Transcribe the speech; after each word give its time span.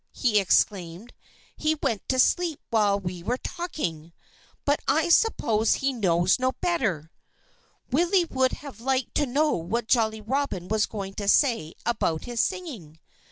he 0.13 0.39
exclaimed. 0.39 1.13
"He 1.55 1.75
went 1.75 2.09
to 2.09 2.17
sleep 2.17 2.59
while 2.71 2.99
we 2.99 3.21
were 3.21 3.37
talking. 3.37 4.13
But 4.65 4.79
I 4.87 5.09
suppose 5.09 5.75
he 5.75 5.93
knows 5.93 6.39
no 6.39 6.53
better." 6.53 7.11
Willie 7.91 8.25
would 8.25 8.53
have 8.53 8.81
liked 8.81 9.13
to 9.17 9.27
know 9.27 9.51
what 9.53 9.87
Jolly 9.87 10.21
Robin 10.21 10.67
was 10.69 10.87
going 10.87 11.13
to 11.13 11.27
say 11.27 11.75
about 11.85 12.25
his 12.25 12.39
singing. 12.39 12.97